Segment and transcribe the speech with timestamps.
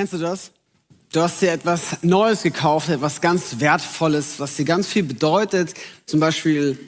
[0.00, 0.52] Kennst du das?
[1.12, 5.74] Du hast dir etwas Neues gekauft, etwas ganz Wertvolles, was dir ganz viel bedeutet.
[6.06, 6.78] Zum Beispiel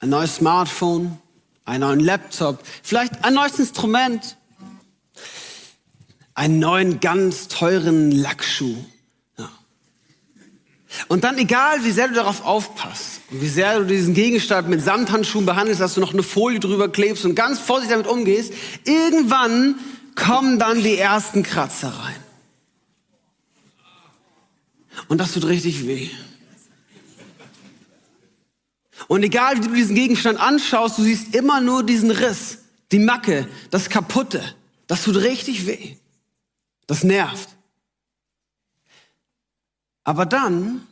[0.00, 1.18] ein neues Smartphone,
[1.64, 4.36] einen neuen Laptop, vielleicht ein neues Instrument,
[6.34, 8.76] einen neuen ganz teuren Lackschuh.
[11.08, 14.82] Und dann, egal wie sehr du darauf aufpasst und wie sehr du diesen Gegenstand mit
[14.82, 18.52] Samthandschuhen behandelst, dass du noch eine Folie drüber klebst und ganz vorsichtig damit umgehst,
[18.84, 19.76] irgendwann
[20.14, 22.16] kommen dann die ersten Kratzer rein.
[25.08, 26.10] Und das tut richtig weh.
[29.08, 32.58] Und egal wie du diesen Gegenstand anschaust, du siehst immer nur diesen Riss,
[32.92, 34.42] die Macke, das Kaputte.
[34.86, 35.96] Das tut richtig weh.
[36.86, 37.48] Das nervt.
[40.04, 40.86] Aber dann,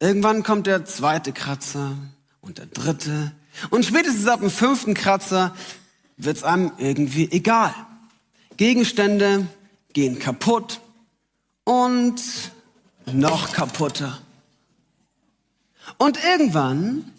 [0.00, 1.96] irgendwann kommt der zweite Kratzer
[2.40, 3.32] und der dritte.
[3.70, 5.54] Und spätestens ab dem fünften Kratzer
[6.16, 7.74] wird's einem irgendwie egal.
[8.58, 9.46] Gegenstände
[9.92, 10.80] gehen kaputt
[11.64, 12.20] und
[13.06, 14.20] noch kaputter.
[15.96, 17.10] Und irgendwann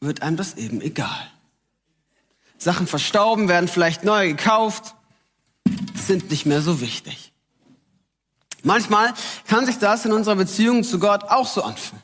[0.00, 1.30] wird einem das eben egal.
[2.58, 4.94] Sachen verstauben, werden vielleicht neu gekauft,
[5.94, 7.32] sind nicht mehr so wichtig.
[8.62, 9.14] Manchmal
[9.46, 12.02] kann sich das in unserer Beziehung zu Gott auch so anfühlen.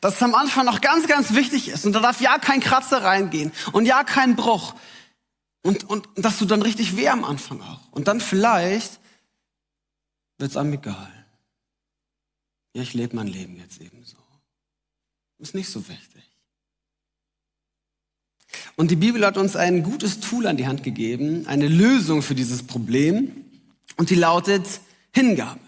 [0.00, 3.02] Dass es am Anfang noch ganz, ganz wichtig ist und da darf ja kein Kratzer
[3.02, 4.74] reingehen und ja kein Bruch.
[5.62, 7.92] Und, und dass du dann richtig weh am Anfang auch.
[7.92, 8.98] Und dann vielleicht
[10.38, 11.12] wird es einem egal.
[12.74, 14.16] Ja, ich lebe mein Leben jetzt eben so.
[15.38, 16.22] Ist nicht so wichtig.
[18.76, 22.34] Und die Bibel hat uns ein gutes Tool an die Hand gegeben, eine Lösung für
[22.34, 23.44] dieses Problem.
[23.96, 24.64] Und die lautet
[25.12, 25.60] Hingabe.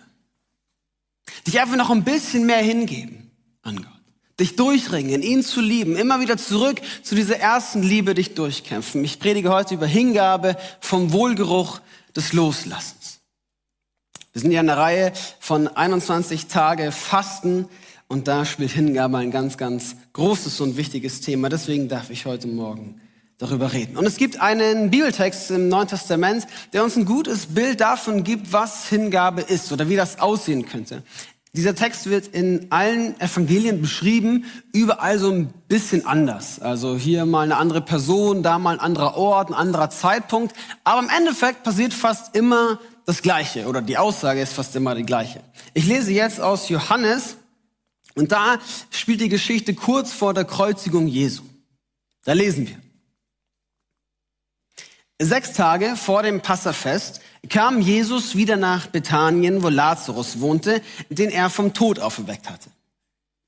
[1.46, 3.30] Dich einfach noch ein bisschen mehr hingeben
[3.62, 4.01] an Gott.
[4.40, 9.04] Dich durchringen, ihn zu lieben, immer wieder zurück zu dieser ersten Liebe dich durchkämpfen.
[9.04, 11.80] Ich predige heute über Hingabe vom Wohlgeruch
[12.16, 13.20] des Loslassens.
[14.32, 17.68] Wir sind ja in einer Reihe von 21 Tage Fasten
[18.08, 21.48] und da spielt Hingabe ein ganz, ganz großes und wichtiges Thema.
[21.50, 23.00] Deswegen darf ich heute Morgen
[23.38, 23.96] darüber reden.
[23.96, 28.52] Und es gibt einen Bibeltext im Neuen Testament, der uns ein gutes Bild davon gibt,
[28.52, 31.02] was Hingabe ist oder wie das aussehen könnte.
[31.54, 36.60] Dieser Text wird in allen Evangelien beschrieben, überall so ein bisschen anders.
[36.60, 40.56] Also hier mal eine andere Person, da mal ein anderer Ort, ein anderer Zeitpunkt.
[40.82, 45.04] Aber im Endeffekt passiert fast immer das Gleiche oder die Aussage ist fast immer die
[45.04, 45.42] gleiche.
[45.74, 47.36] Ich lese jetzt aus Johannes
[48.14, 48.58] und da
[48.90, 51.42] spielt die Geschichte kurz vor der Kreuzigung Jesu.
[52.24, 52.76] Da lesen wir.
[55.24, 61.48] Sechs Tage vor dem Passafest kam Jesus wieder nach Bethanien, wo Lazarus wohnte, den er
[61.48, 62.70] vom Tod auferweckt hatte.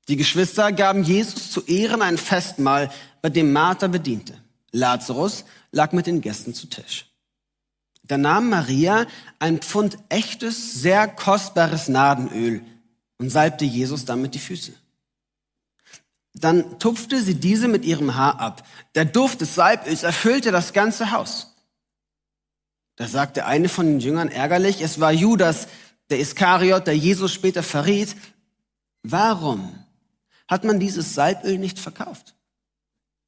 [0.07, 2.89] Die Geschwister gaben Jesus zu Ehren ein Festmahl,
[3.21, 4.35] bei dem Martha bediente.
[4.71, 5.43] Lazarus
[5.73, 7.07] lag mit den Gästen zu Tisch.
[8.03, 9.05] Da nahm Maria
[9.39, 12.61] ein Pfund echtes, sehr kostbares Nadenöl
[13.17, 14.71] und salbte Jesus damit die Füße.
[16.35, 18.65] Dann tupfte sie diese mit ihrem Haar ab.
[18.93, 21.51] Der Duft des Salböls erfüllte das ganze Haus.
[22.95, 25.67] Da sagte eine von den Jüngern ärgerlich, es war Judas,
[26.09, 28.15] der Iskariot, der Jesus später verriet.
[29.03, 29.83] Warum
[30.47, 32.35] hat man dieses Salböl nicht verkauft?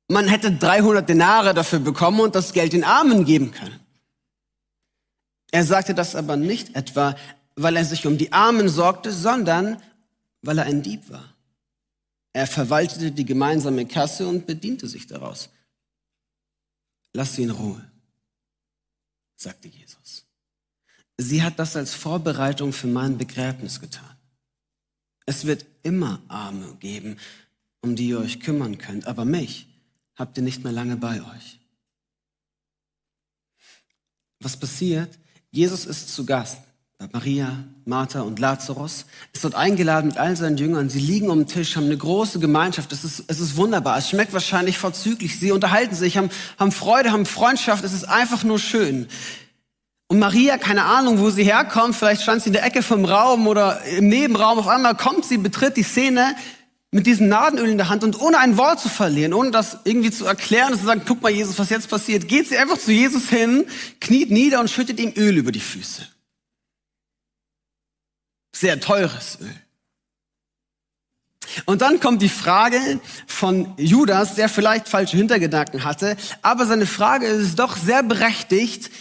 [0.09, 3.79] Man hätte 300 Denare dafür bekommen und das Geld den Armen geben können.
[5.51, 7.15] Er sagte das aber nicht etwa,
[7.55, 9.81] weil er sich um die Armen sorgte, sondern
[10.41, 11.33] weil er ein Dieb war.
[12.33, 15.49] Er verwaltete die gemeinsame Kasse und bediente sich daraus.
[17.13, 17.81] Lass sie in Ruhe,
[19.37, 20.25] sagte Jesus.
[21.17, 24.17] Sie hat das als Vorbereitung für mein Begräbnis getan.
[25.25, 27.17] Es wird immer Arme geben,
[27.81, 29.67] um die ihr euch kümmern könnt, aber mich
[30.15, 31.59] habt ihr nicht mehr lange bei euch.
[34.39, 35.17] Was passiert,
[35.51, 36.66] Jesus ist zu Gast
[36.99, 40.89] bei Maria, Martha und Lazarus, ist dort eingeladen mit all seinen Jüngern.
[40.89, 42.91] Sie liegen um den Tisch, haben eine große Gemeinschaft.
[42.91, 43.99] Es ist, es ist wunderbar.
[43.99, 45.39] Es schmeckt wahrscheinlich vorzüglich.
[45.39, 47.83] Sie unterhalten sich, haben, haben Freude, haben Freundschaft.
[47.83, 49.07] Es ist einfach nur schön.
[50.07, 53.45] Und Maria, keine Ahnung, wo sie herkommt, vielleicht stand sie in der Ecke vom Raum
[53.45, 54.57] oder im Nebenraum.
[54.57, 56.35] Auf einmal kommt sie, betritt die Szene
[56.89, 60.09] mit diesem Nadenöl in der Hand und ohne ein Wort zu verlieren, ohne das irgendwie
[60.09, 62.91] zu erklären und zu sagen, guck mal Jesus, was jetzt passiert, geht sie einfach zu
[62.91, 63.65] Jesus hin,
[63.99, 66.07] kniet nieder und schüttet ihm Öl über die Füße.
[68.59, 69.61] Sehr teures Öl.
[71.65, 77.27] Und dann kommt die Frage von Judas, der vielleicht falsche Hintergedanken hatte, aber seine Frage
[77.27, 78.91] ist doch sehr berechtigt,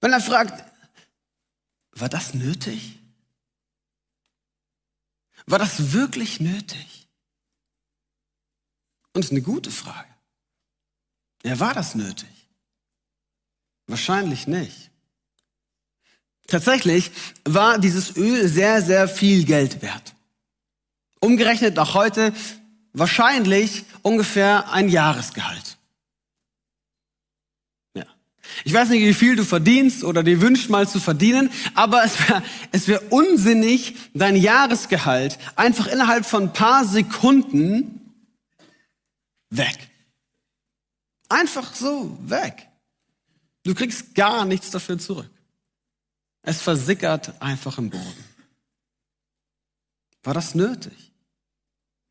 [0.00, 0.64] wenn er fragt,
[1.92, 2.98] war das nötig?
[5.46, 7.08] War das wirklich nötig?
[9.12, 10.12] Und es ist eine gute Frage.
[11.44, 12.48] Ja, war das nötig?
[13.86, 14.90] Wahrscheinlich nicht.
[16.46, 17.10] Tatsächlich
[17.44, 20.14] war dieses Öl sehr, sehr viel Geld wert.
[21.20, 22.32] Umgerechnet nach heute
[22.92, 25.78] wahrscheinlich ungefähr ein Jahresgehalt.
[27.94, 28.04] Ja.
[28.64, 32.18] Ich weiß nicht, wie viel du verdienst oder dir wünscht mal zu verdienen, aber es
[32.28, 32.42] wäre
[32.72, 38.00] wär unsinnig, dein Jahresgehalt einfach innerhalb von ein paar Sekunden
[39.48, 39.88] weg.
[41.30, 42.68] Einfach so weg.
[43.64, 45.30] Du kriegst gar nichts dafür zurück.
[46.44, 48.24] Es versickert einfach im Boden.
[50.22, 51.12] War das nötig?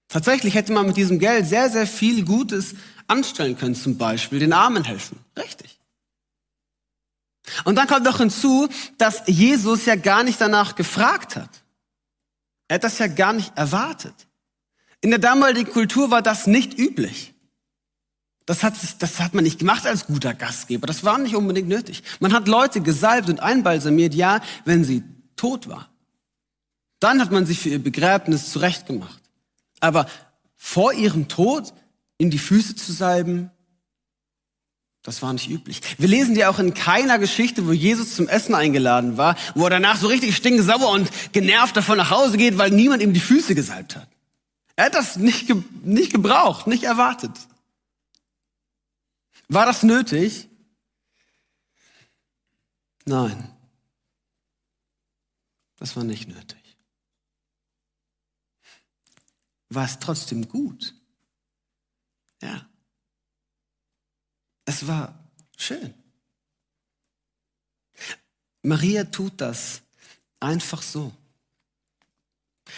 [0.07, 2.75] Tatsächlich hätte man mit diesem Geld sehr, sehr viel Gutes
[3.07, 5.19] anstellen können, zum Beispiel den Armen helfen.
[5.37, 5.79] Richtig.
[7.63, 11.49] Und dann kommt noch hinzu, dass Jesus ja gar nicht danach gefragt hat.
[12.67, 14.15] Er hat das ja gar nicht erwartet.
[15.01, 17.32] In der damaligen Kultur war das nicht üblich.
[18.45, 20.85] Das hat, das hat man nicht gemacht als guter Gastgeber.
[20.85, 22.03] Das war nicht unbedingt nötig.
[22.19, 25.03] Man hat Leute gesalbt und einbalsamiert, ja, wenn sie
[25.35, 25.85] tot waren.
[26.99, 29.21] Dann hat man sich für ihr Begräbnis zurechtgemacht.
[29.79, 30.07] Aber
[30.55, 31.73] vor ihrem Tod
[32.17, 33.49] in die Füße zu salben,
[35.03, 35.81] das war nicht üblich.
[35.97, 39.69] Wir lesen dir auch in keiner Geschichte, wo Jesus zum Essen eingeladen war, wo er
[39.69, 43.53] danach so richtig stinksauer und genervt davon nach Hause geht, weil niemand ihm die Füße
[43.53, 44.07] gesalbt hat.
[44.77, 47.31] Er hat das nicht, ge nicht gebraucht, nicht erwartet.
[49.47, 50.49] War das nötig?
[53.05, 53.53] Nein,
[55.77, 56.77] das war nicht nötig.
[59.69, 60.95] War es trotzdem gut?
[62.41, 62.69] Ja.
[64.65, 65.93] Es war schön.
[68.61, 69.81] Maria tut das
[70.39, 71.13] einfach so.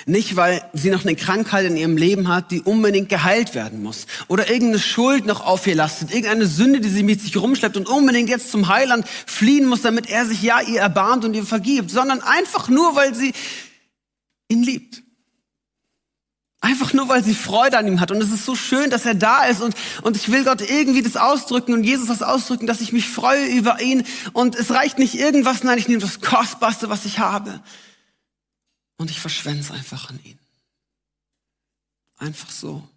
[0.05, 4.05] Nicht, weil sie noch eine Krankheit in ihrem Leben hat, die unbedingt geheilt werden muss.
[4.27, 6.13] Oder irgendeine Schuld noch auf ihr lastet.
[6.13, 10.09] Irgendeine Sünde, die sie mit sich rumschleppt und unbedingt jetzt zum Heiland fliehen muss, damit
[10.09, 11.89] er sich ja ihr erbarmt und ihr vergibt.
[11.89, 13.33] Sondern einfach nur, weil sie
[14.47, 15.01] ihn liebt.
[16.61, 18.11] Einfach nur, weil sie Freude an ihm hat.
[18.11, 19.61] Und es ist so schön, dass er da ist.
[19.61, 23.07] Und, und ich will Gott irgendwie das ausdrücken und Jesus das ausdrücken, dass ich mich
[23.07, 24.03] freue über ihn.
[24.33, 27.61] Und es reicht nicht irgendwas, nein, ich nehme das Kostbarste, was ich habe.
[28.97, 30.39] Und ich verschwende es einfach an ihn.
[32.17, 32.87] Einfach so.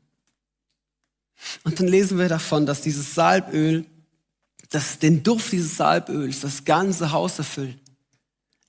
[1.65, 3.85] Und dann lesen wir davon, dass dieses Salböl,
[4.71, 7.79] dass den Duft dieses Salböls das ganze Haus erfüllt.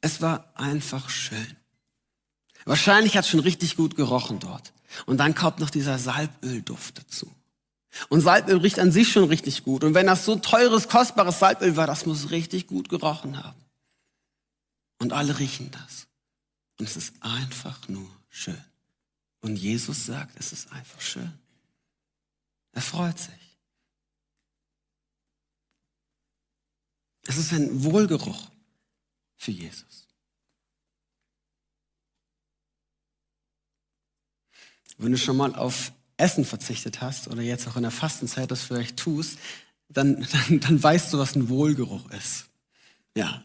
[0.02, 1.58] Es war einfach schön.
[2.66, 4.74] Wahrscheinlich hat es schon richtig gut gerochen dort.
[5.06, 7.34] Und dann kommt noch dieser Salbölduft dazu.
[8.08, 9.84] Und Salböl riecht an sich schon richtig gut.
[9.84, 13.60] Und wenn das so teures, kostbares Salböl war, das muss richtig gut gerochen haben.
[15.00, 16.09] Und alle riechen das.
[16.80, 18.64] Und es ist einfach nur schön.
[19.42, 21.32] Und Jesus sagt, es ist einfach schön.
[22.72, 23.58] Er freut sich.
[27.28, 28.50] Es ist ein Wohlgeruch
[29.36, 30.08] für Jesus.
[34.98, 38.64] Wenn du schon mal auf Essen verzichtet hast oder jetzt auch in der Fastenzeit das
[38.64, 39.38] vielleicht tust,
[39.90, 42.46] dann, dann, dann weißt du, was ein Wohlgeruch ist.
[43.16, 43.44] Ja,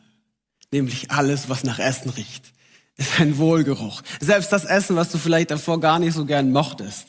[0.72, 2.53] nämlich alles, was nach Essen riecht,
[2.96, 4.02] ist ein Wohlgeruch.
[4.20, 7.08] Selbst das Essen, was du vielleicht davor gar nicht so gern mochtest.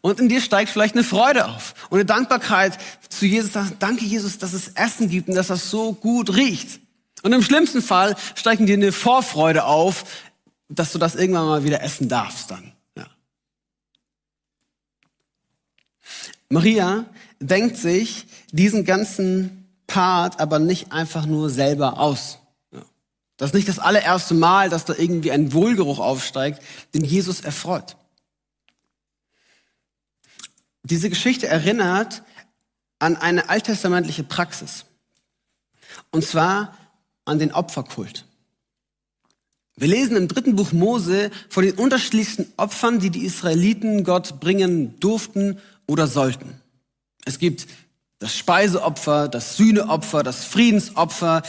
[0.00, 3.52] Und in dir steigt vielleicht eine Freude auf und eine Dankbarkeit zu Jesus.
[3.78, 6.80] Danke Jesus, dass es Essen gibt und dass das so gut riecht.
[7.22, 10.04] Und im schlimmsten Fall steigt in dir eine Vorfreude auf,
[10.68, 12.72] dass du das irgendwann mal wieder essen darfst dann.
[16.50, 17.06] Maria
[17.40, 22.38] denkt sich diesen ganzen Part aber nicht einfach nur selber aus.
[23.36, 26.62] Das ist nicht das allererste Mal, dass da irgendwie ein Wohlgeruch aufsteigt,
[26.94, 27.96] den Jesus erfreut.
[30.84, 32.22] Diese Geschichte erinnert
[32.98, 34.84] an eine alttestamentliche Praxis.
[36.10, 36.76] Und zwar
[37.24, 38.24] an den Opferkult.
[39.76, 45.00] Wir lesen im dritten Buch Mose von den unterschiedlichsten Opfern, die die Israeliten Gott bringen
[45.00, 46.60] durften oder sollten.
[47.24, 47.66] Es gibt
[48.20, 51.42] das Speiseopfer, das Sühneopfer, das Friedensopfer,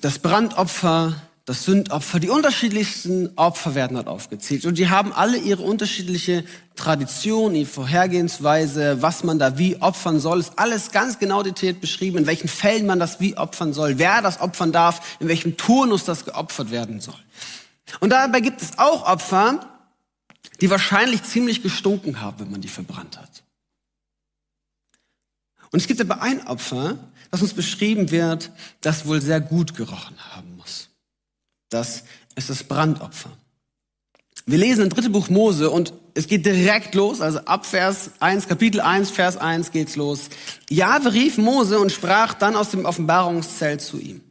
[0.00, 1.14] das Brandopfer,
[1.44, 2.20] das Sündopfer.
[2.20, 4.64] Die unterschiedlichsten Opfer werden dort aufgezählt.
[4.64, 6.44] Und die haben alle ihre unterschiedliche
[6.76, 10.40] Tradition, ihre Vorhergehensweise, was man da wie opfern soll.
[10.40, 14.22] Ist alles ganz genau detailliert beschrieben, in welchen Fällen man das wie opfern soll, wer
[14.22, 17.18] das opfern darf, in welchem Turnus das geopfert werden soll.
[17.98, 19.66] Und dabei gibt es auch Opfer,
[20.60, 23.42] die wahrscheinlich ziemlich gestunken haben, wenn man die verbrannt hat.
[25.72, 26.98] Und es gibt aber ein Opfer,
[27.30, 30.88] das uns beschrieben wird, das wohl sehr gut gerochen haben muss.
[31.68, 33.30] Das ist das Brandopfer.
[34.46, 38.48] Wir lesen im dritten Buch Mose und es geht direkt los, also ab Vers 1,
[38.48, 40.28] Kapitel 1, Vers 1 geht's los.
[40.68, 44.22] Jahwe rief Mose und sprach dann aus dem Offenbarungszelt zu ihm.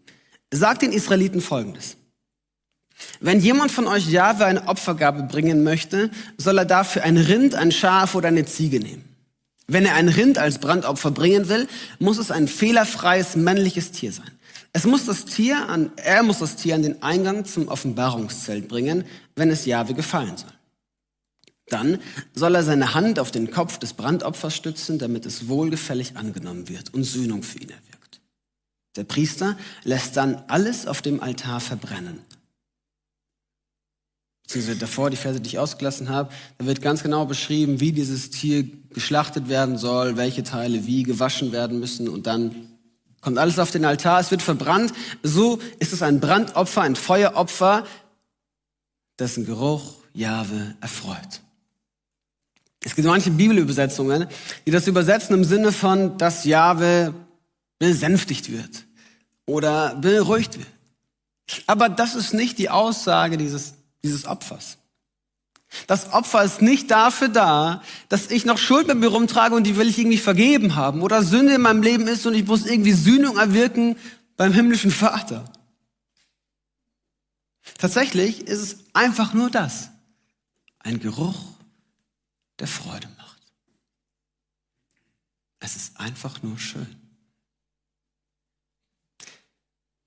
[0.51, 1.95] sagt den Israeliten Folgendes.
[3.21, 7.71] Wenn jemand von euch Jahwe eine Opfergabe bringen möchte, soll er dafür ein Rind, ein
[7.71, 9.08] Schaf oder eine Ziege nehmen.
[9.69, 11.67] Wenn er ein Rind als Brandopfer bringen will,
[11.99, 14.31] muss es ein fehlerfreies männliches Tier sein.
[14.73, 19.03] Es muss das Tier an, er muss das Tier an den Eingang zum Offenbarungszelt bringen,
[19.35, 20.51] wenn es Jahwe gefallen soll.
[21.67, 21.99] Dann
[22.33, 26.91] soll er seine Hand auf den Kopf des Brandopfers stützen, damit es wohlgefällig angenommen wird
[26.93, 28.21] und Sühnung für ihn erwirkt.
[28.95, 32.21] Der Priester lässt dann alles auf dem Altar verbrennen.
[34.49, 38.31] Beziehungsweise davor, die Verse, die ich ausgelassen habe, da wird ganz genau beschrieben, wie dieses
[38.31, 42.55] Tier geschlachtet werden soll, welche Teile wie gewaschen werden müssen und dann
[43.21, 44.91] kommt alles auf den Altar, es wird verbrannt.
[45.21, 47.85] So ist es ein Brandopfer, ein Feueropfer,
[49.19, 51.41] dessen Geruch Jahwe erfreut.
[52.83, 54.25] Es gibt manche Bibelübersetzungen,
[54.65, 57.13] die das übersetzen im Sinne von, dass Jahwe
[57.77, 58.85] besänftigt wird
[59.45, 60.67] oder beruhigt wird.
[61.67, 64.77] Aber das ist nicht die Aussage dieses, dieses Opfers.
[65.87, 69.75] Das Opfer ist nicht dafür da, dass ich noch Schuld mit mir rumtrage und die
[69.75, 72.93] will ich irgendwie vergeben haben oder Sünde in meinem Leben ist und ich muss irgendwie
[72.93, 73.95] Sühnung erwirken
[74.35, 75.45] beim himmlischen Vater.
[77.77, 79.89] Tatsächlich ist es einfach nur das.
[80.79, 81.39] Ein Geruch
[82.57, 83.39] der Freude macht.
[85.59, 86.95] Es ist einfach nur schön.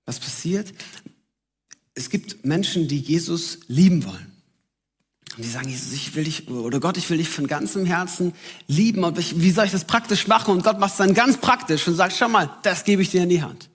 [0.05, 0.73] Was passiert?
[1.95, 4.31] Es gibt Menschen, die Jesus lieben wollen.
[5.35, 8.33] Und die sagen, Jesus, ich will dich, oder Gott, ich will dich von ganzem Herzen
[8.67, 9.03] lieben.
[9.03, 10.51] Und ich, wie soll ich das praktisch machen?
[10.51, 13.23] Und Gott macht es dann ganz praktisch und sagt, schau mal, das gebe ich dir
[13.23, 13.69] in die Hand.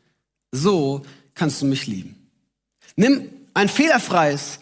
[0.52, 1.02] So
[1.34, 2.14] kannst du mich lieben.
[2.96, 4.60] Nimm ein fehlerfreies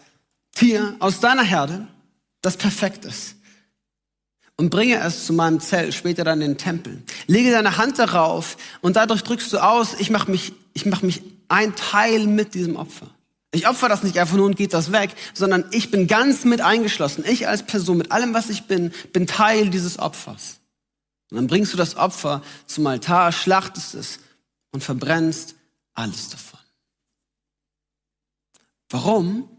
[0.53, 1.87] Tier aus deiner Herde,
[2.41, 3.37] das perfekt ist
[4.57, 7.03] und bringe es zu meinem Zelt, später dann in den Tempel.
[7.27, 11.21] Lege deine Hand darauf und dadurch drückst du aus, ich mache mich, ich mache mich
[11.47, 13.09] ein Teil mit diesem Opfer.
[13.57, 16.61] Ich opfer das nicht einfach nur und geht das weg, sondern ich bin ganz mit
[16.61, 17.25] eingeschlossen.
[17.27, 20.59] Ich als Person, mit allem, was ich bin, bin Teil dieses Opfers.
[21.31, 24.19] Und dann bringst du das Opfer zum Altar, schlachtest es
[24.71, 25.55] und verbrennst
[25.95, 26.59] alles davon.
[28.89, 29.49] Warum?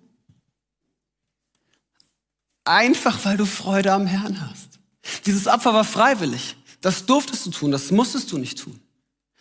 [2.62, 4.78] Einfach weil du Freude am Herrn hast.
[5.26, 6.54] Dieses Opfer war freiwillig.
[6.82, 8.78] Das durftest du tun, das musstest du nicht tun.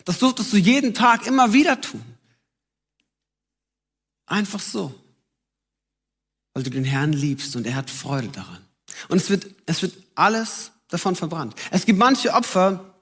[0.03, 2.16] Das durftest du jeden Tag immer wieder tun.
[4.27, 4.93] Einfach so.
[6.53, 8.59] Weil du den Herrn liebst und er hat Freude daran.
[9.07, 11.55] Und es wird, es wird alles davon verbrannt.
[11.71, 12.93] Es gibt manche Opfer,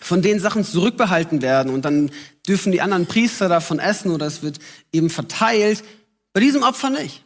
[0.00, 2.10] von denen Sachen zurückbehalten werden und dann
[2.46, 4.60] dürfen die anderen Priester davon essen oder es wird
[4.92, 5.84] eben verteilt.
[6.32, 7.24] Bei diesem Opfer nicht.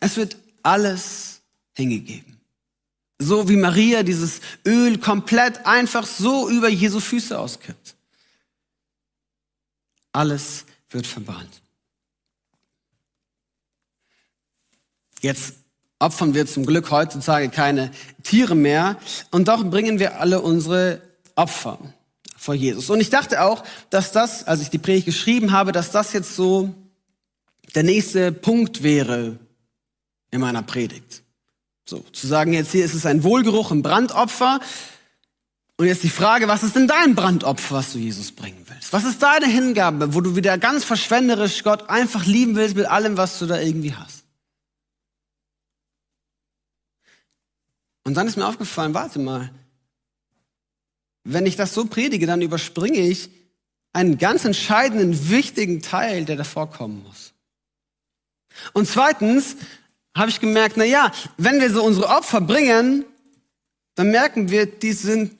[0.00, 1.40] Es wird alles
[1.74, 2.40] hingegeben.
[3.18, 7.94] So wie Maria dieses Öl komplett einfach so über Jesu Füße auskippt.
[10.12, 11.62] Alles wird verbrannt.
[15.22, 15.54] Jetzt
[15.98, 17.90] opfern wir zum Glück heutzutage keine
[18.24, 18.96] Tiere mehr
[19.30, 21.00] und doch bringen wir alle unsere
[21.36, 21.78] Opfer
[22.36, 22.90] vor Jesus.
[22.90, 26.34] Und ich dachte auch, dass das, als ich die Predigt geschrieben habe, dass das jetzt
[26.34, 26.74] so
[27.74, 29.38] der nächste Punkt wäre
[30.32, 31.22] in meiner Predigt.
[31.84, 34.60] So, zu sagen, jetzt hier ist es ein Wohlgeruch im Brandopfer.
[35.78, 38.92] Und jetzt die Frage, was ist denn dein Brandopfer, was du Jesus bringen willst?
[38.92, 43.16] Was ist deine Hingabe, wo du wieder ganz verschwenderisch Gott einfach lieben willst mit allem,
[43.16, 44.21] was du da irgendwie hast?
[48.04, 49.50] Und dann ist mir aufgefallen, warte mal,
[51.24, 53.30] wenn ich das so predige, dann überspringe ich
[53.92, 57.32] einen ganz entscheidenden, wichtigen Teil, der davor kommen muss.
[58.72, 59.56] Und zweitens,
[60.16, 63.04] habe ich gemerkt, na ja, wenn wir so unsere Opfer bringen,
[63.94, 65.34] dann merken wir, die sind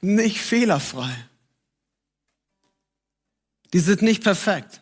[0.00, 1.14] nicht fehlerfrei.
[3.72, 4.80] Die sind nicht perfekt.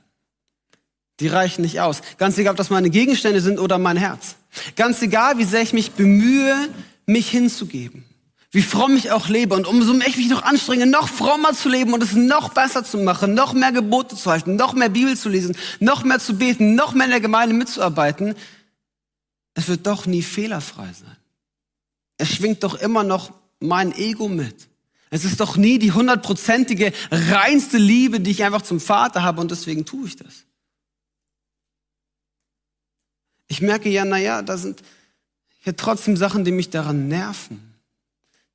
[1.20, 2.00] Die reichen nicht aus.
[2.18, 4.36] Ganz egal, ob das meine Gegenstände sind oder mein Herz.
[4.76, 6.68] Ganz egal, wie sehr ich mich bemühe,
[7.06, 8.04] mich hinzugeben.
[8.50, 9.56] Wie fromm ich auch lebe.
[9.56, 12.84] Und umso mehr ich mich noch anstrenge, noch frommer zu leben und es noch besser
[12.84, 16.38] zu machen, noch mehr Gebote zu halten, noch mehr Bibel zu lesen, noch mehr zu
[16.38, 18.36] beten, noch mehr in der Gemeinde mitzuarbeiten,
[19.54, 21.16] es wird doch nie fehlerfrei sein.
[22.16, 24.68] Es schwingt doch immer noch mein Ego mit.
[25.10, 29.50] Es ist doch nie die hundertprozentige, reinste Liebe, die ich einfach zum Vater habe und
[29.50, 30.44] deswegen tue ich das.
[33.48, 34.82] Ich merke ja, naja, da sind
[35.64, 37.74] hier trotzdem Sachen, die mich daran nerven,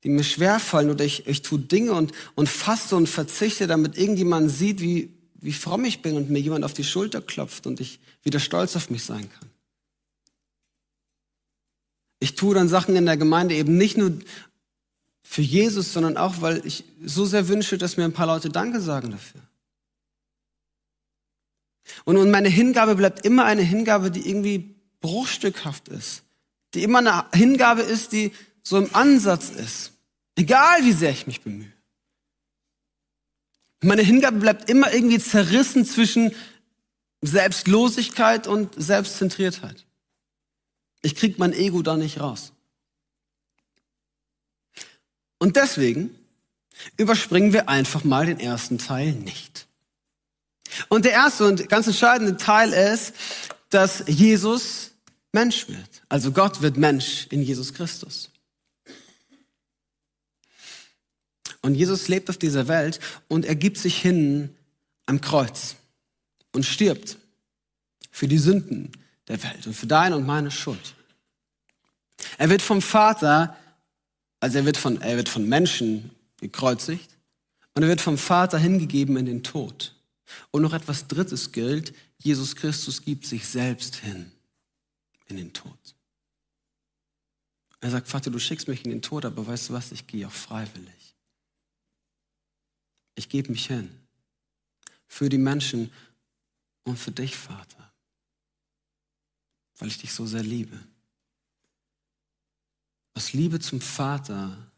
[0.04, 4.48] die mir schwerfallen oder ich, ich tue Dinge und, und faste und verzichte, damit irgendjemand
[4.48, 7.98] sieht, wie, wie fromm ich bin und mir jemand auf die Schulter klopft und ich
[8.22, 9.50] wieder stolz auf mich sein kann.
[12.20, 14.12] Ich tue dann Sachen in der Gemeinde eben nicht nur
[15.24, 18.80] für Jesus, sondern auch, weil ich so sehr wünsche, dass mir ein paar Leute Danke
[18.80, 19.40] sagen dafür.
[22.04, 26.22] Und, und meine Hingabe bleibt immer eine Hingabe, die irgendwie bruchstückhaft ist.
[26.74, 29.92] Die immer eine Hingabe ist, die so im Ansatz ist.
[30.36, 31.72] Egal wie sehr ich mich bemühe.
[33.82, 36.34] Meine Hingabe bleibt immer irgendwie zerrissen zwischen
[37.22, 39.84] Selbstlosigkeit und Selbstzentriertheit.
[41.02, 42.52] Ich krieg mein Ego da nicht raus.
[45.38, 46.14] Und deswegen
[46.96, 49.66] überspringen wir einfach mal den ersten Teil nicht.
[50.88, 53.14] Und der erste und ganz entscheidende Teil ist,
[53.70, 54.89] dass Jesus
[55.32, 56.02] Mensch wird.
[56.08, 58.30] Also Gott wird Mensch in Jesus Christus.
[61.62, 64.56] Und Jesus lebt auf dieser Welt und er gibt sich hin
[65.06, 65.76] am Kreuz
[66.52, 67.18] und stirbt
[68.10, 68.90] für die Sünden
[69.28, 70.94] der Welt und für deine und meine Schuld.
[72.38, 73.56] Er wird vom Vater,
[74.40, 77.10] also er wird von, er wird von Menschen gekreuzigt
[77.74, 79.94] und er wird vom Vater hingegeben in den Tod.
[80.50, 84.32] Und noch etwas Drittes gilt, Jesus Christus gibt sich selbst hin
[85.30, 85.94] in den Tod.
[87.80, 90.26] Er sagt, Vater, du schickst mich in den Tod, aber weißt du was, ich gehe
[90.26, 91.14] auch freiwillig.
[93.14, 93.90] Ich gebe mich hin
[95.06, 95.90] für die Menschen
[96.84, 97.92] und für dich, Vater,
[99.78, 100.78] weil ich dich so sehr liebe.
[103.14, 104.70] Aus Liebe zum Vater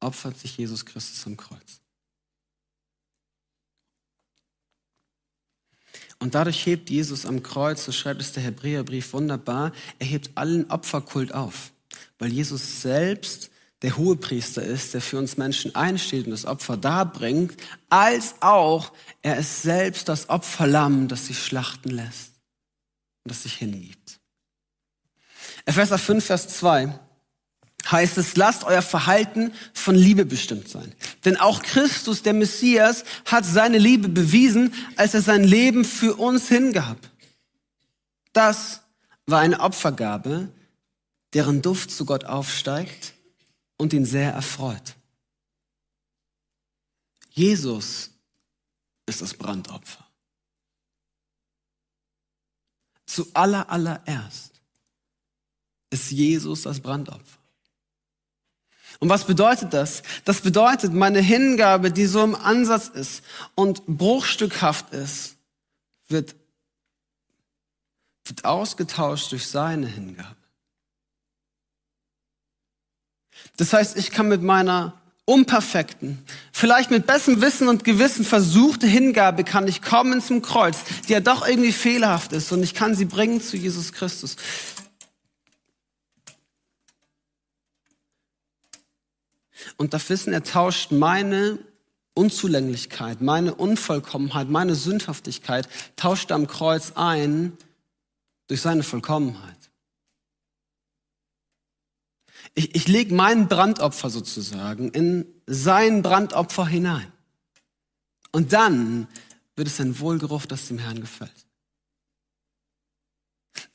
[0.00, 1.80] opfert sich Jesus Christus am Kreuz.
[6.18, 10.70] Und dadurch hebt Jesus am Kreuz, so schreibt es der Hebräerbrief wunderbar, er hebt allen
[10.70, 11.72] Opferkult auf,
[12.18, 13.50] weil Jesus selbst
[13.82, 17.54] der Hohepriester ist, der für uns Menschen einsteht und das Opfer darbringt,
[17.90, 22.32] als auch er ist selbst das Opferlamm, das sich schlachten lässt
[23.24, 24.20] und das sich hingibt.
[25.66, 26.98] Epheser 5, Vers 2
[27.90, 30.94] heißt es, lasst euer Verhalten von Liebe bestimmt sein.
[31.24, 36.48] Denn auch Christus, der Messias, hat seine Liebe bewiesen, als er sein Leben für uns
[36.48, 36.98] hingab.
[38.32, 38.82] Das
[39.26, 40.50] war eine Opfergabe,
[41.32, 43.14] deren Duft zu Gott aufsteigt
[43.76, 44.94] und ihn sehr erfreut.
[47.30, 48.10] Jesus
[49.06, 50.06] ist das Brandopfer.
[53.06, 54.60] Zu aller, allererst
[55.90, 57.43] ist Jesus das Brandopfer.
[59.00, 60.02] Und was bedeutet das?
[60.24, 63.22] Das bedeutet, meine Hingabe, die so im Ansatz ist
[63.54, 65.36] und bruchstückhaft ist,
[66.08, 66.34] wird,
[68.24, 70.36] wird ausgetauscht durch seine Hingabe.
[73.56, 79.42] Das heißt, ich kann mit meiner unperfekten, vielleicht mit besserem Wissen und Gewissen versuchte Hingabe
[79.42, 80.78] kann ich kommen zum Kreuz,
[81.08, 84.36] die ja doch irgendwie fehlerhaft ist und ich kann sie bringen zu Jesus Christus.
[89.76, 91.58] Und darf wissen, er tauscht meine
[92.14, 97.56] Unzulänglichkeit, meine Unvollkommenheit, meine Sündhaftigkeit, tauscht am Kreuz ein
[98.46, 99.58] durch seine Vollkommenheit.
[102.54, 107.10] Ich, ich lege mein Brandopfer sozusagen in sein Brandopfer hinein.
[108.30, 109.08] Und dann
[109.56, 111.46] wird es ein Wohlgeruch, das dem Herrn gefällt.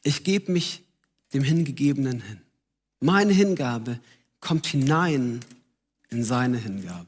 [0.04, 0.84] Ich gebe mich
[1.34, 2.42] dem Hingegebenen hin.
[3.00, 4.00] Meine Hingabe
[4.40, 5.42] kommt hinein
[6.10, 7.08] in seine Hingabe.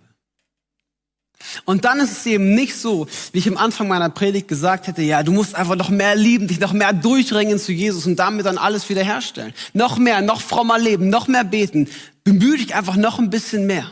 [1.66, 5.02] Und dann ist es eben nicht so, wie ich am Anfang meiner Predigt gesagt hätte,
[5.02, 8.46] ja, du musst einfach noch mehr lieben, dich noch mehr durchringen zu Jesus und damit
[8.46, 9.54] dann alles wiederherstellen.
[9.74, 11.90] Noch mehr, noch frommer leben, noch mehr beten.
[12.24, 13.90] Bemühe dich einfach noch ein bisschen mehr.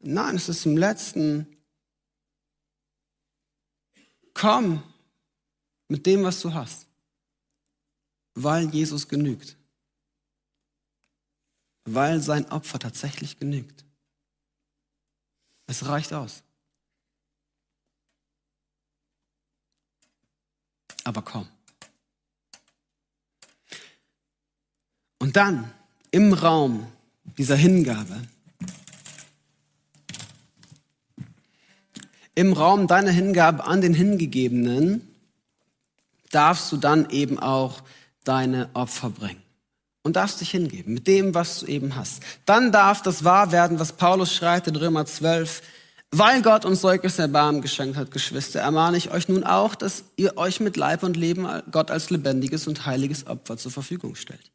[0.00, 1.46] Nein, es ist im letzten,
[4.34, 4.82] komm
[5.88, 6.86] mit dem, was du hast,
[8.34, 9.56] weil Jesus genügt
[11.84, 13.84] weil sein Opfer tatsächlich genügt.
[15.66, 16.42] Es reicht aus.
[21.04, 21.48] Aber komm.
[25.18, 25.72] Und dann
[26.10, 26.86] im Raum
[27.38, 28.20] dieser Hingabe,
[32.34, 35.08] im Raum deiner Hingabe an den Hingegebenen,
[36.30, 37.82] darfst du dann eben auch
[38.24, 39.42] deine Opfer bringen
[40.02, 42.22] und darfst dich hingeben mit dem, was du eben hast.
[42.44, 45.62] Dann darf das wahr werden, was Paulus schreibt in Römer 12.
[46.14, 50.36] Weil Gott uns solches Erbarmen geschenkt hat, Geschwister, ermahne ich euch nun auch, dass ihr
[50.36, 54.52] euch mit Leib und Leben Gott als lebendiges und heiliges Opfer zur Verfügung stellt.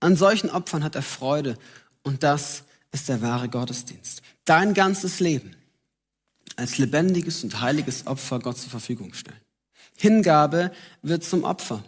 [0.00, 1.58] An solchen Opfern hat er Freude
[2.02, 4.22] und das ist der wahre Gottesdienst.
[4.46, 5.54] Dein ganzes Leben
[6.56, 9.40] als lebendiges und heiliges Opfer Gott zur Verfügung stellen.
[9.96, 10.72] Hingabe
[11.02, 11.84] wird zum Opfer.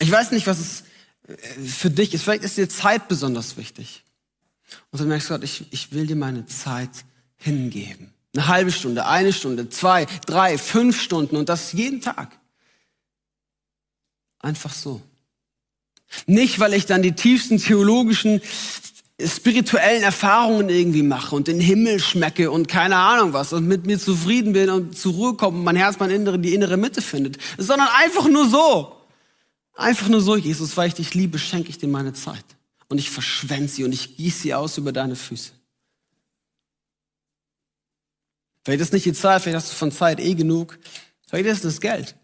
[0.00, 0.84] Ich weiß nicht, was es
[1.28, 2.24] äh, für dich ist.
[2.24, 4.02] Vielleicht ist dir Zeit besonders wichtig.
[4.90, 6.90] Und du merkst Gott, ich, ich will dir meine Zeit
[7.36, 8.12] hingeben.
[8.34, 12.38] Eine halbe Stunde, eine Stunde, zwei, drei, fünf Stunden und das jeden Tag.
[14.38, 15.02] Einfach so.
[16.26, 18.40] Nicht, weil ich dann die tiefsten theologischen,
[19.22, 23.98] spirituellen Erfahrungen irgendwie mache und den Himmel schmecke und keine Ahnung was und mit mir
[23.98, 27.36] zufrieden bin und zur Ruhe komme und mein Herz, mein Innere, die innere Mitte findet,
[27.58, 28.99] sondern einfach nur so.
[29.80, 32.44] Einfach nur so, Jesus, weil ich dich liebe, schenke ich dir meine Zeit.
[32.88, 35.52] Und ich verschwende sie und ich gieße sie aus über deine Füße.
[38.62, 40.78] Vielleicht ist nicht die Zeit, vielleicht hast du von Zeit eh genug.
[41.26, 42.14] Vielleicht ist das Geld.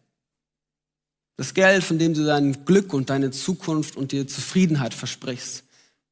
[1.38, 5.64] Das Geld, von dem du dein Glück und deine Zukunft und dir Zufriedenheit versprichst.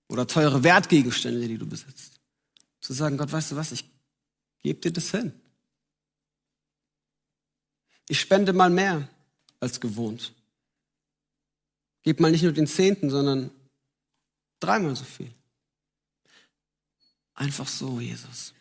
[0.09, 2.21] Oder teure Wertgegenstände, die du besitzt.
[2.81, 3.85] Zu sagen, Gott, weißt du was, ich
[4.63, 5.35] gebe dir das hin.
[8.09, 9.07] Ich spende mal mehr
[9.61, 10.33] als gewohnt.
[12.05, 13.51] Gib mal nicht nur den Zehnten, sondern
[14.61, 15.31] dreimal so viel.
[17.35, 18.55] Einfach so, Jesus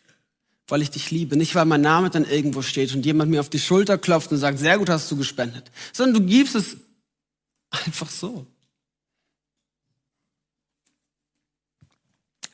[0.68, 1.36] weil ich dich liebe.
[1.36, 4.38] Nicht, weil mein Name dann irgendwo steht und jemand mir auf die Schulter klopft und
[4.38, 6.76] sagt, sehr gut hast du gespendet, sondern du gibst es
[7.70, 8.46] einfach so.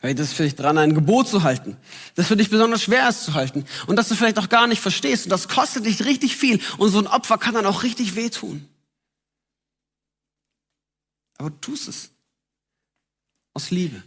[0.02, 1.76] Hey, das ist vielleicht dran, ein Gebot zu halten.
[2.14, 3.66] Das für dich besonders schwer ist zu halten.
[3.86, 5.26] Und dass du vielleicht auch gar nicht verstehst.
[5.26, 6.58] Und das kostet dich richtig viel.
[6.78, 8.66] Und so ein Opfer kann dann auch richtig wehtun.
[11.40, 12.10] Aber du tust es.
[13.54, 14.02] Aus Liebe.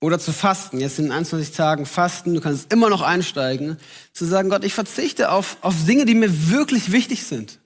[0.00, 3.76] Oder zu fasten, jetzt in 21 Tagen fasten, du kannst immer noch einsteigen,
[4.14, 7.58] zu sagen, Gott, ich verzichte auf, auf Dinge, die mir wirklich wichtig sind.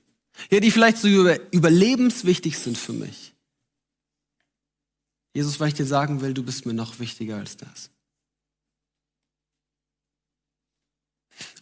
[0.50, 3.34] Ja, die vielleicht so über, überlebenswichtig sind für mich.
[5.32, 7.90] Jesus, weil ich dir sagen will, du bist mir noch wichtiger als das.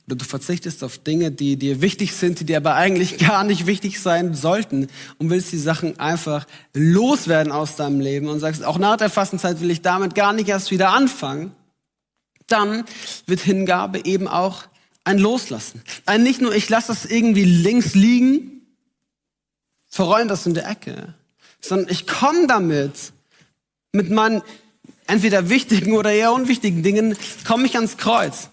[0.08, 4.00] Du verzichtest auf Dinge, die dir wichtig sind, die dir aber eigentlich gar nicht wichtig
[4.00, 8.96] sein sollten und willst die Sachen einfach loswerden aus deinem Leben und sagst, auch nach
[8.96, 11.52] der Fastenzeit will ich damit gar nicht erst wieder anfangen.
[12.46, 12.84] Dann
[13.26, 14.64] wird Hingabe eben auch
[15.04, 15.82] ein Loslassen.
[16.06, 18.62] Ein nicht nur, ich lasse das irgendwie links liegen,
[19.88, 21.14] verrollen das in der Ecke,
[21.60, 23.12] sondern ich komme damit,
[23.92, 24.42] mit meinen
[25.06, 27.16] entweder wichtigen oder eher unwichtigen Dingen,
[27.46, 28.50] komme ich ans Kreuz.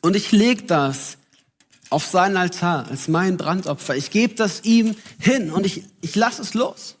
[0.00, 1.18] Und ich lege das
[1.90, 3.96] auf seinen Altar als mein Brandopfer.
[3.96, 6.96] Ich gebe das ihm hin und ich, ich lasse es los.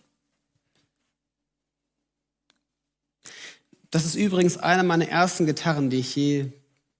[3.90, 6.46] Das ist übrigens eine meiner ersten Gitarren, die ich je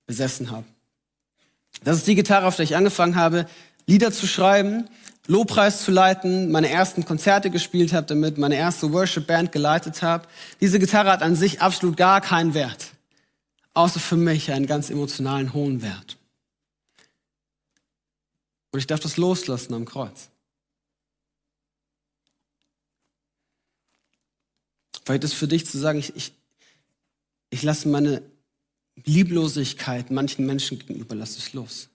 [0.06, 0.64] besessen habe.
[1.84, 3.46] Das ist die Gitarre, auf der ich angefangen habe,
[3.86, 4.88] Lieder zu schreiben,
[5.26, 10.26] Lobpreis zu leiten, meine ersten Konzerte gespielt habe damit, meine erste Worship-Band geleitet habe.
[10.60, 12.92] Diese Gitarre hat an sich absolut gar keinen Wert
[13.74, 16.18] außer für mich einen ganz emotionalen hohen Wert.
[18.72, 20.30] Und ich darf das loslassen am Kreuz.
[25.04, 26.32] Vielleicht ist für dich zu sagen, ich, ich,
[27.50, 28.22] ich lasse meine
[29.04, 31.88] Lieblosigkeit manchen Menschen gegenüber, lasse ich los.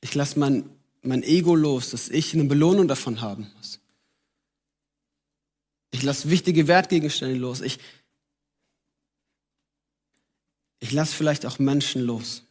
[0.00, 0.68] Ich lasse mein,
[1.02, 3.80] mein Ego los, dass ich eine Belohnung davon haben muss.
[5.92, 7.60] Ich lasse wichtige Wertgegenstände los.
[7.60, 7.78] Ich,
[10.84, 12.42] ich lasse vielleicht auch Menschen los.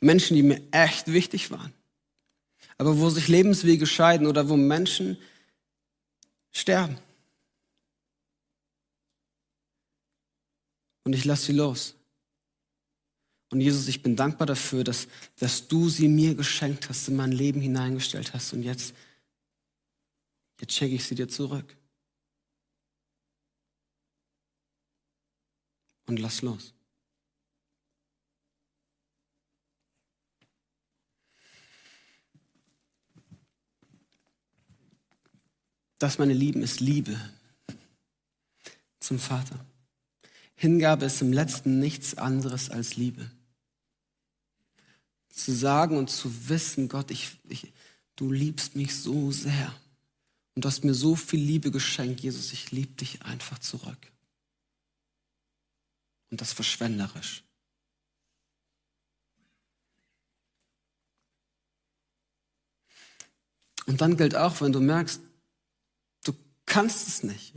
[0.00, 1.74] Menschen, die mir echt wichtig waren.
[2.78, 5.18] Aber wo sich Lebenswege scheiden oder wo Menschen
[6.50, 6.96] sterben.
[11.04, 11.96] Und ich lasse sie los.
[13.50, 17.32] Und Jesus, ich bin dankbar dafür, dass, dass du sie mir geschenkt hast, in mein
[17.32, 18.54] Leben hineingestellt hast.
[18.54, 18.94] Und jetzt,
[20.62, 21.76] jetzt schenke ich sie dir zurück.
[26.06, 26.74] Und lass los.
[35.98, 37.16] Das, meine Lieben, ist Liebe
[38.98, 39.64] zum Vater.
[40.56, 43.30] Hingabe ist im letzten nichts anderes als Liebe.
[45.28, 47.72] Zu sagen und zu wissen, Gott, ich, ich,
[48.16, 49.72] du liebst mich so sehr
[50.54, 54.11] und du hast mir so viel Liebe geschenkt, Jesus, ich liebe dich einfach zurück
[56.32, 57.44] und das verschwenderisch.
[63.86, 65.20] Und dann gilt auch, wenn du merkst,
[66.24, 66.32] du
[66.64, 67.52] kannst es nicht.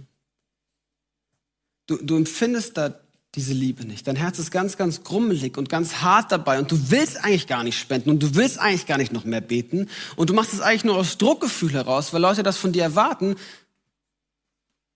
[1.88, 3.00] Du, du empfindest da
[3.36, 4.08] diese Liebe nicht.
[4.08, 7.64] Dein Herz ist ganz, ganz grummelig und ganz hart dabei und du willst eigentlich gar
[7.64, 10.62] nicht spenden und du willst eigentlich gar nicht noch mehr beten und du machst es
[10.62, 13.36] eigentlich nur aus Druckgefühl heraus, weil Leute das von dir erwarten,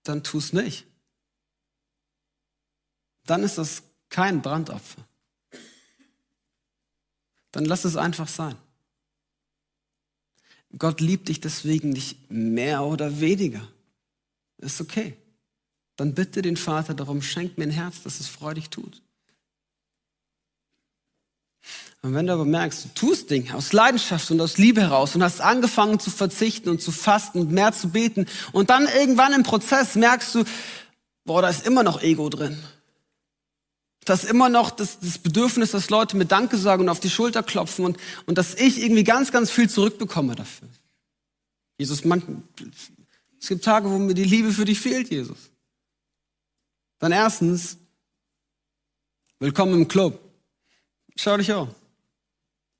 [0.02, 0.89] dann tu es nicht
[3.30, 5.04] dann ist das kein Brandopfer.
[7.52, 8.56] Dann lass es einfach sein.
[10.76, 13.66] Gott liebt dich deswegen nicht mehr oder weniger.
[14.58, 15.16] Ist okay.
[15.96, 19.02] dann bitte den Vater darum, schenk mir ein Herz, das es freudig tut.
[22.02, 25.22] Und wenn du aber merkst, du tust Dinge aus Leidenschaft und aus Liebe heraus und
[25.22, 29.42] hast angefangen zu verzichten und zu fasten und mehr zu beten und dann irgendwann im
[29.42, 30.44] Prozess merkst du,
[31.24, 32.58] boah, da ist immer noch Ego drin.
[34.04, 37.10] Da ist immer noch das, das Bedürfnis, dass Leute mir Danke sagen und auf die
[37.10, 40.68] Schulter klopfen und, und dass ich irgendwie ganz, ganz viel zurückbekomme dafür.
[41.78, 42.42] Jesus, man,
[43.40, 45.50] es gibt Tage, wo mir die Liebe für dich fehlt, Jesus.
[46.98, 47.78] Dann erstens,
[49.38, 50.20] willkommen im Club.
[51.16, 51.68] Schau dich auf.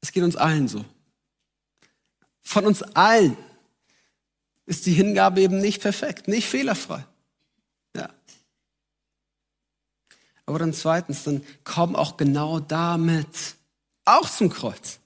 [0.00, 0.84] Es geht uns allen so.
[2.42, 3.36] Von uns allen
[4.66, 7.04] ist die Hingabe eben nicht perfekt, nicht fehlerfrei.
[7.94, 8.08] Ja.
[10.50, 13.54] Aber dann zweitens, dann komm auch genau damit
[14.04, 14.98] auch zum Kreuz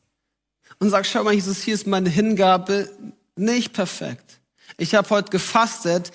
[0.79, 2.91] und sag, schau mal, Jesus, hier ist meine Hingabe
[3.37, 4.41] nicht perfekt.
[4.79, 6.13] Ich habe heute gefastet,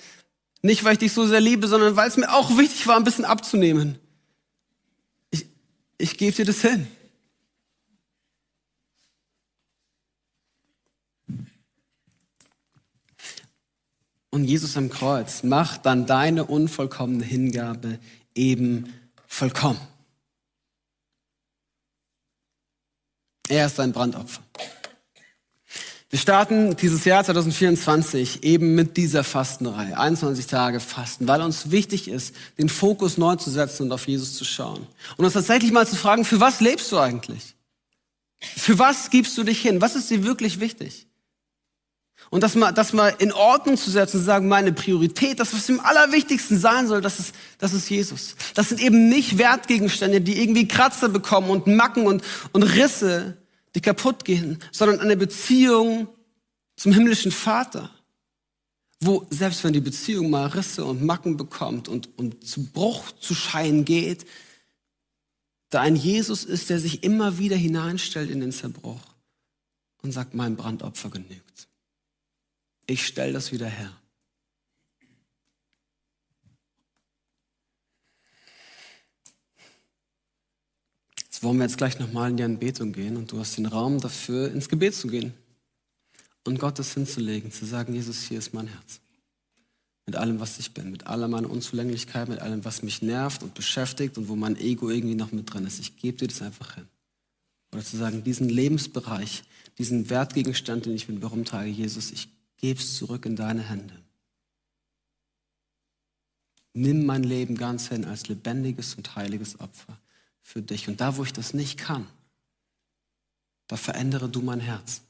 [0.62, 3.04] nicht weil ich dich so sehr liebe, sondern weil es mir auch wichtig war, ein
[3.04, 4.00] bisschen abzunehmen.
[5.30, 5.46] Ich,
[5.96, 6.88] ich gebe dir das hin.
[14.30, 18.00] Und Jesus am Kreuz macht dann deine unvollkommene Hingabe
[18.34, 18.92] eben
[19.30, 19.80] vollkommen.
[23.48, 24.42] Er ist dein Brandopfer.
[26.10, 32.08] Wir starten dieses Jahr 2024 eben mit dieser Fastenreihe, 21 Tage Fasten, weil uns wichtig
[32.08, 34.86] ist, den Fokus neu zu setzen und auf Jesus zu schauen.
[35.16, 37.54] Und uns tatsächlich mal zu fragen, für was lebst du eigentlich?
[38.40, 39.80] Für was gibst du dich hin?
[39.80, 41.06] Was ist dir wirklich wichtig?
[42.30, 45.68] Und das mal, das mal in Ordnung zu setzen, zu sagen, meine Priorität, das, was
[45.68, 48.36] im Allerwichtigsten sein soll, das ist, das ist Jesus.
[48.54, 53.36] Das sind eben nicht Wertgegenstände, die irgendwie Kratzer bekommen und Macken und, und Risse,
[53.74, 56.08] die kaputt gehen, sondern eine Beziehung
[56.76, 57.90] zum himmlischen Vater,
[59.00, 63.34] wo selbst wenn die Beziehung mal Risse und Macken bekommt und, und zu Bruch zu
[63.34, 64.24] Schein geht,
[65.70, 69.00] da ein Jesus ist, der sich immer wieder hineinstellt in den Zerbruch
[70.02, 71.69] und sagt, mein Brandopfer genügt
[72.90, 73.96] ich stelle das wieder her.
[81.22, 84.00] Jetzt wollen wir jetzt gleich nochmal in die Anbetung gehen und du hast den Raum
[84.00, 85.32] dafür, ins Gebet zu gehen
[86.44, 89.00] und Gottes hinzulegen, zu sagen, Jesus, hier ist mein Herz.
[90.06, 93.54] Mit allem, was ich bin, mit aller meiner Unzulänglichkeit, mit allem, was mich nervt und
[93.54, 95.78] beschäftigt und wo mein Ego irgendwie noch mit drin ist.
[95.78, 96.88] Ich gebe dir das einfach hin.
[97.72, 99.44] Oder zu sagen, diesen Lebensbereich,
[99.78, 102.28] diesen Wertgegenstand, den ich mit mir rumtrage, Jesus, ich
[102.60, 104.00] Geb's zurück in deine Hände.
[106.72, 109.98] Nimm mein Leben ganz hin als lebendiges und heiliges Opfer
[110.40, 110.88] für dich.
[110.88, 112.06] Und da, wo ich das nicht kann,
[113.66, 115.02] da verändere du mein Herz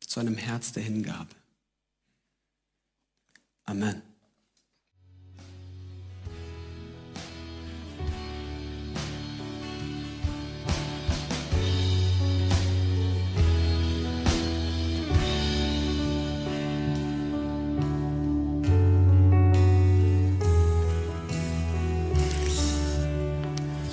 [0.00, 1.34] zu einem Herz der Hingabe.
[3.64, 4.02] Amen.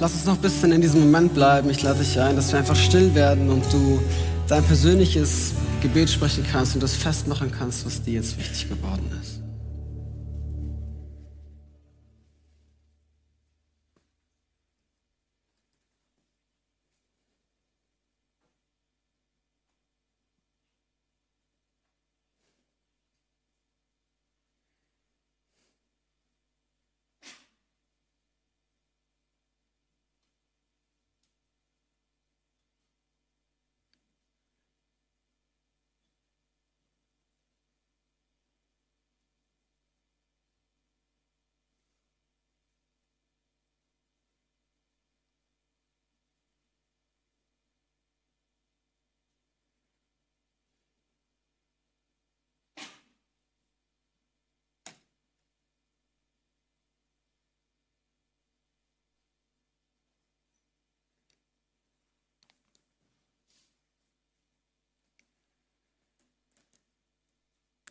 [0.03, 1.69] Lass uns noch ein bisschen in diesem Moment bleiben.
[1.69, 4.01] Ich lade dich ein, dass wir einfach still werden und du
[4.49, 9.32] dein persönliches Gebet sprechen kannst und das festmachen kannst, was dir jetzt wichtig geworden ist.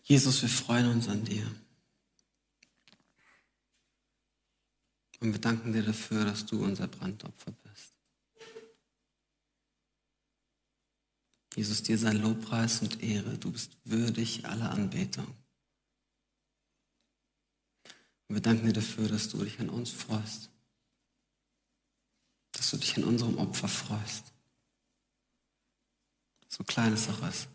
[0.03, 1.47] Jesus, wir freuen uns an dir.
[5.21, 7.95] Und wir danken dir dafür, dass du unser Brandopfer bist.
[11.55, 13.39] Jesus, dir sei Lobpreis und Ehre.
[13.39, 15.27] Du bist würdig aller Anbetung.
[18.27, 20.51] Und wir danken dir dafür, dass du dich an uns freust.
[22.53, 24.33] Dass du dich an unserem Opfer freust.
[26.49, 27.49] So klein es auch ist.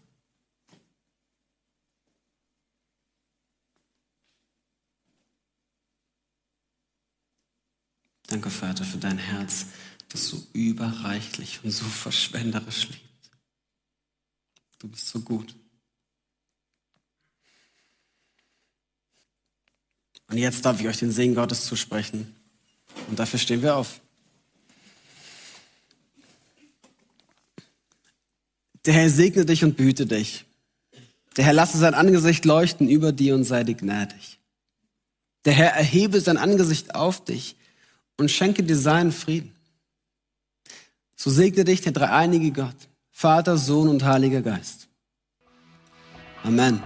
[8.28, 9.68] Danke, Vater, für dein Herz,
[10.10, 13.02] das so überreichlich und so verschwenderisch liebt.
[14.80, 15.56] Du bist so gut.
[20.30, 22.36] Und jetzt darf ich euch den Segen Gottes zusprechen.
[23.08, 24.02] Und dafür stehen wir auf.
[28.86, 30.46] Der Herr segne dich und behüte dich.
[31.38, 34.40] Der Herr lasse sein Angesicht leuchten über dir und sei dir gnädig.
[35.46, 37.56] Der Herr erhebe sein Angesicht auf dich
[38.18, 39.56] und schenke dir seinen Frieden.
[41.16, 42.76] So segne dich der dreieinige Gott,
[43.12, 44.88] Vater, Sohn und Heiliger Geist.
[46.44, 46.82] Amen.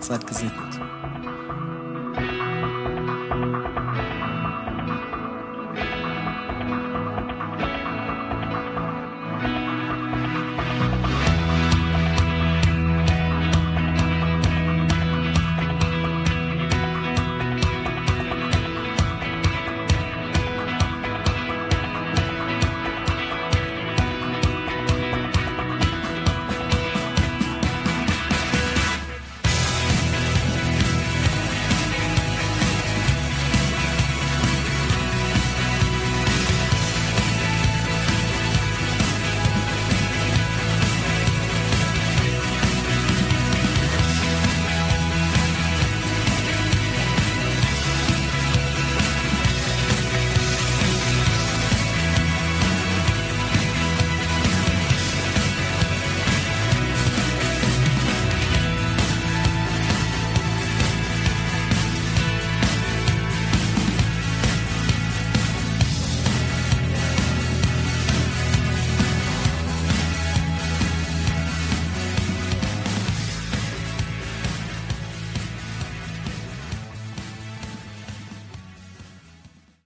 [0.00, 0.95] Seid gesegnet.